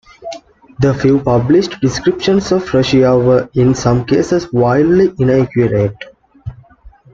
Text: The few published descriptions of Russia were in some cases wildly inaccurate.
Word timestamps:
The 0.79 0.95
few 0.95 1.19
published 1.19 1.79
descriptions 1.79 2.51
of 2.51 2.73
Russia 2.73 3.15
were 3.15 3.47
in 3.53 3.75
some 3.75 4.03
cases 4.03 4.51
wildly 4.51 5.13
inaccurate. 5.19 5.95